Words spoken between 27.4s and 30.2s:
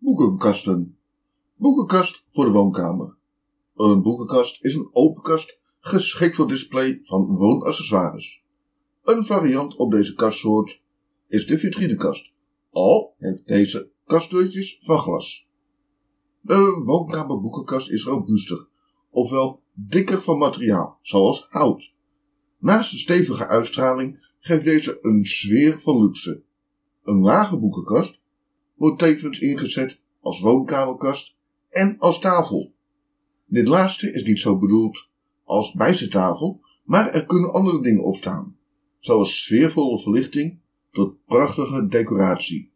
boekenkast wordt tevens ingezet